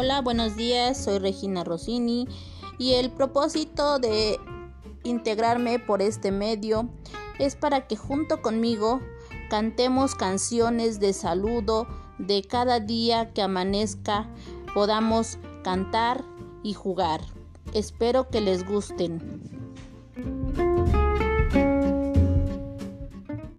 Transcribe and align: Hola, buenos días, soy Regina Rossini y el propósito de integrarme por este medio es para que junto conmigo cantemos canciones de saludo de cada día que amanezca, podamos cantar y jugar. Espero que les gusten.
Hola, 0.00 0.20
buenos 0.20 0.54
días, 0.54 0.96
soy 0.96 1.18
Regina 1.18 1.64
Rossini 1.64 2.28
y 2.78 2.92
el 2.92 3.10
propósito 3.10 3.98
de 3.98 4.38
integrarme 5.02 5.80
por 5.80 6.02
este 6.02 6.30
medio 6.30 6.88
es 7.40 7.56
para 7.56 7.88
que 7.88 7.96
junto 7.96 8.40
conmigo 8.40 9.00
cantemos 9.50 10.14
canciones 10.14 11.00
de 11.00 11.12
saludo 11.12 11.88
de 12.18 12.42
cada 12.42 12.78
día 12.78 13.32
que 13.32 13.42
amanezca, 13.42 14.32
podamos 14.72 15.36
cantar 15.64 16.24
y 16.62 16.74
jugar. 16.74 17.20
Espero 17.72 18.28
que 18.28 18.40
les 18.40 18.64
gusten. 18.64 19.67